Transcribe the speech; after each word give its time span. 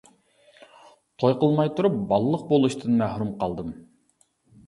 توي 1.23 1.35
قىلماي 1.43 1.69
تۇرۇپ 1.79 1.99
بالىلىق 2.13 2.45
بولۇشتىن 2.53 2.97
مەھرۇم 3.03 3.29
قالدىم. 3.43 3.69